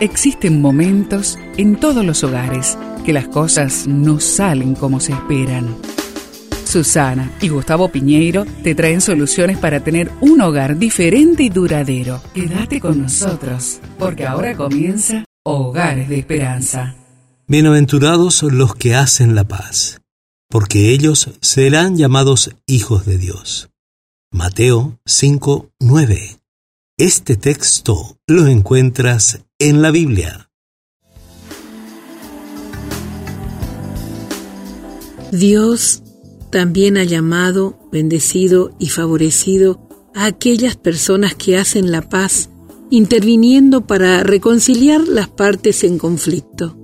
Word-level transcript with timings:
Existen 0.00 0.60
momentos 0.60 1.38
en 1.56 1.76
todos 1.76 2.04
los 2.04 2.22
hogares 2.22 2.76
que 3.06 3.14
las 3.14 3.28
cosas 3.28 3.86
no 3.86 4.20
salen 4.20 4.74
como 4.74 5.00
se 5.00 5.12
esperan. 5.12 5.74
Susana 6.66 7.32
y 7.40 7.48
Gustavo 7.48 7.88
Piñeiro 7.88 8.44
te 8.62 8.74
traen 8.74 9.00
soluciones 9.00 9.56
para 9.56 9.80
tener 9.80 10.12
un 10.20 10.42
hogar 10.42 10.76
diferente 10.76 11.44
y 11.44 11.48
duradero. 11.48 12.20
Quédate 12.34 12.78
con 12.78 13.00
nosotros, 13.00 13.80
porque 13.98 14.26
ahora 14.26 14.54
comienza 14.54 15.24
Hogares 15.44 16.10
de 16.10 16.18
Esperanza. 16.18 16.94
Bienaventurados 17.46 18.42
los 18.42 18.74
que 18.74 18.94
hacen 18.94 19.34
la 19.34 19.44
paz, 19.44 20.02
porque 20.50 20.90
ellos 20.90 21.30
serán 21.40 21.96
llamados 21.96 22.54
hijos 22.66 23.06
de 23.06 23.16
Dios. 23.16 23.70
Mateo 24.30 24.98
5, 25.06 25.70
9. 25.80 26.35
Este 26.98 27.36
texto 27.36 28.16
lo 28.26 28.46
encuentras 28.46 29.44
en 29.58 29.82
la 29.82 29.90
Biblia. 29.90 30.50
Dios 35.30 36.02
también 36.48 36.96
ha 36.96 37.04
llamado, 37.04 37.78
bendecido 37.92 38.74
y 38.78 38.88
favorecido 38.88 39.86
a 40.14 40.24
aquellas 40.24 40.76
personas 40.76 41.34
que 41.34 41.58
hacen 41.58 41.92
la 41.92 42.00
paz, 42.00 42.48
interviniendo 42.88 43.86
para 43.86 44.22
reconciliar 44.22 45.06
las 45.06 45.28
partes 45.28 45.84
en 45.84 45.98
conflicto. 45.98 46.78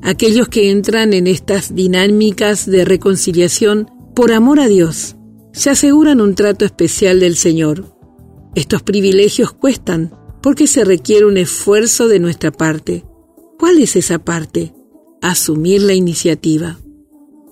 Aquellos 0.00 0.48
que 0.48 0.70
entran 0.70 1.12
en 1.12 1.26
estas 1.26 1.74
dinámicas 1.74 2.64
de 2.64 2.86
reconciliación 2.86 3.90
por 4.14 4.32
amor 4.32 4.60
a 4.60 4.68
Dios, 4.68 5.16
se 5.52 5.68
aseguran 5.68 6.22
un 6.22 6.34
trato 6.36 6.64
especial 6.64 7.20
del 7.20 7.36
Señor 7.36 7.91
estos 8.54 8.82
privilegios 8.82 9.52
cuestan 9.52 10.14
porque 10.42 10.66
se 10.66 10.84
requiere 10.84 11.26
un 11.26 11.36
esfuerzo 11.36 12.08
de 12.08 12.18
nuestra 12.18 12.50
parte. 12.50 13.04
¿Cuál 13.58 13.78
es 13.78 13.96
esa 13.96 14.18
parte? 14.18 14.74
Asumir 15.20 15.82
la 15.82 15.94
iniciativa. 15.94 16.78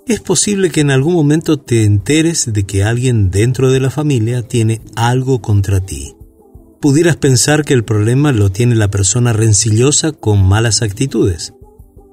Es 0.06 0.20
posible 0.20 0.70
que 0.70 0.80
en 0.80 0.90
algún 0.90 1.14
momento 1.14 1.58
te 1.58 1.84
enteres 1.84 2.52
de 2.52 2.64
que 2.64 2.82
alguien 2.82 3.30
dentro 3.30 3.70
de 3.70 3.78
la 3.78 3.90
familia 3.90 4.42
tiene 4.42 4.80
algo 4.96 5.40
contra 5.40 5.80
ti. 5.80 6.16
Pudieras 6.80 7.16
pensar 7.16 7.64
que 7.64 7.74
el 7.74 7.84
problema 7.84 8.32
lo 8.32 8.50
tiene 8.50 8.74
la 8.74 8.90
persona 8.90 9.32
rencillosa 9.32 10.12
con 10.12 10.42
malas 10.42 10.82
actitudes. 10.82 11.54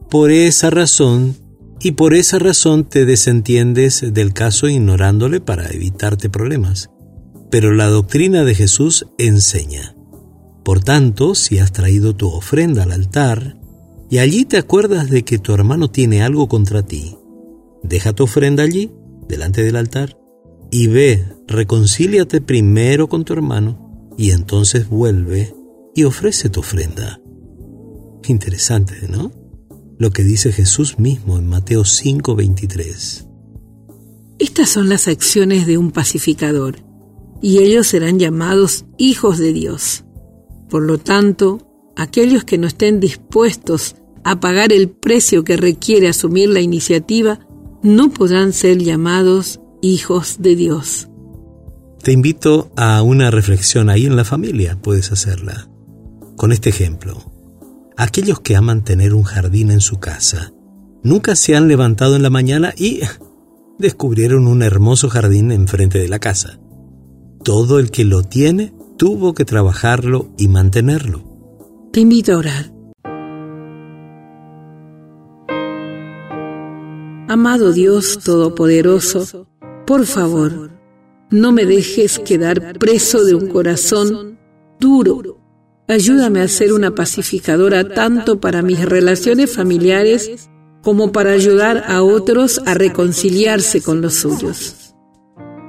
Por 0.10 0.32
esa 0.32 0.70
razón, 0.70 1.36
y 1.80 1.94
por 1.94 2.14
esa 2.14 2.38
razón 2.40 2.86
te 2.86 3.06
desentiendes 3.06 4.14
del 4.14 4.34
caso 4.34 4.68
ignorándole 4.68 5.42
para 5.42 5.68
evitarte 5.70 6.30
problemas. 6.30 6.90
Pero 7.50 7.74
la 7.74 7.88
doctrina 7.88 8.44
de 8.44 8.56
Jesús 8.56 9.08
enseña. 9.18 9.96
Por 10.64 10.84
tanto, 10.84 11.34
si 11.34 11.60
has 11.60 11.72
traído 11.72 12.16
tu 12.16 12.28
ofrenda 12.28 12.84
al 12.84 12.92
altar, 12.92 13.58
y 14.10 14.18
allí 14.18 14.46
te 14.46 14.58
acuerdas 14.58 15.10
de 15.10 15.24
que 15.24 15.38
tu 15.38 15.54
hermano 15.54 15.90
tiene 15.90 16.24
algo 16.24 16.48
contra 16.48 16.84
ti, 16.84 17.18
deja 17.84 18.14
tu 18.14 18.24
ofrenda 18.24 18.64
allí, 18.64 18.92
delante 19.28 19.64
del 19.64 19.78
altar, 19.78 20.18
y 20.72 20.88
ve, 20.88 21.26
reconcíliate 21.48 22.42
primero 22.42 23.08
con 23.08 23.24
tu 23.24 23.34
hermano, 23.34 24.12
y 24.18 24.32
entonces 24.32 24.90
vuelve 24.90 25.56
y 25.96 26.04
ofrece 26.04 26.50
tu 26.50 26.60
ofrenda. 26.60 27.22
Interesante, 28.28 29.08
¿no? 29.10 29.32
Lo 29.98 30.12
que 30.12 30.24
dice 30.24 30.52
Jesús 30.52 31.00
mismo 31.00 31.38
en 31.38 31.48
Mateo 31.48 31.86
5:23. 31.86 33.26
Estas 34.38 34.70
son 34.70 34.90
las 34.90 35.08
acciones 35.08 35.66
de 35.66 35.78
un 35.78 35.92
pacificador 35.92 36.87
y 37.42 37.60
ellos 37.60 37.88
serán 37.88 38.20
llamados 38.20 38.86
hijos 38.98 39.38
de 39.38 39.54
Dios. 39.54 40.04
Por 40.70 40.84
lo 40.84 40.98
tanto, 40.98 41.68
aquellos 41.96 42.44
que 42.44 42.58
no 42.58 42.68
estén 42.68 43.00
dispuestos 43.00 43.96
a 44.24 44.40
pagar 44.40 44.74
el 44.74 44.90
precio 44.90 45.44
que 45.44 45.58
requiere 45.58 46.10
asumir 46.10 46.50
la 46.50 46.60
iniciativa, 46.60 47.40
no 47.82 48.10
podrán 48.10 48.54
ser 48.54 48.78
llamados 48.80 49.62
hijos 49.82 50.38
de 50.40 50.56
Dios. 50.56 51.08
Te 52.04 52.12
invito 52.12 52.72
a 52.76 53.02
una 53.02 53.32
reflexión 53.32 53.90
ahí 53.90 54.06
en 54.06 54.16
la 54.16 54.26
familia, 54.26 54.78
puedes 54.82 55.12
hacerla. 55.12 55.70
Con 56.36 56.52
este 56.52 56.70
ejemplo, 56.70 57.32
aquellos 57.96 58.40
que 58.40 58.56
aman 58.56 58.84
tener 58.84 59.14
un 59.14 59.24
jardín 59.24 59.72
en 59.72 59.82
su 59.82 60.00
casa, 60.00 60.54
nunca 61.04 61.36
se 61.36 61.56
han 61.56 61.68
levantado 61.68 62.16
en 62.16 62.24
la 62.24 62.30
mañana 62.30 62.74
y 62.78 63.02
descubrieron 63.80 64.48
un 64.48 64.62
hermoso 64.62 65.10
jardín 65.10 65.52
enfrente 65.52 66.00
de 66.00 66.08
la 66.08 66.20
casa. 66.20 66.60
Todo 67.48 67.80
el 67.80 67.92
que 67.92 68.04
lo 68.04 68.24
tiene 68.24 68.74
tuvo 68.98 69.34
que 69.34 69.46
trabajarlo 69.46 70.34
y 70.38 70.50
mantenerlo. 70.50 71.24
Te 71.94 72.02
invito 72.02 72.34
a 72.34 72.40
orar. 72.40 72.74
Amado 77.30 77.72
Dios 77.72 78.20
Todopoderoso, 78.22 79.48
por 79.86 80.06
favor, 80.06 80.72
no 81.30 81.54
me 81.54 81.64
dejes 81.64 82.20
quedar 82.20 82.78
preso 82.78 83.24
de 83.24 83.36
un 83.36 83.48
corazón 83.48 84.38
duro. 84.78 85.40
Ayúdame 85.88 86.42
a 86.42 86.50
ser 86.50 86.74
una 86.74 86.96
pacificadora 86.96 87.88
tanto 87.88 88.42
para 88.42 88.62
mis 88.62 88.84
relaciones 88.84 89.56
familiares 89.56 90.50
como 90.84 91.14
para 91.14 91.32
ayudar 91.32 91.86
a 91.88 92.04
otros 92.04 92.60
a 92.66 92.74
reconciliarse 92.74 93.82
con 93.82 94.02
los 94.02 94.16
suyos 94.16 94.87